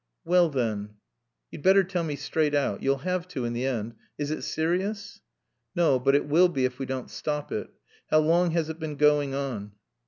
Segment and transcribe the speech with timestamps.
[0.25, 0.95] "Well, then"
[1.51, 2.81] "You'd better tell me straight out.
[2.81, 3.93] You'll have to, in the end.
[4.17, 5.21] Is it serious?"
[5.75, 5.99] "No.
[5.99, 7.69] But it will be if we don't stop it.
[8.09, 9.73] How long has it been going on?"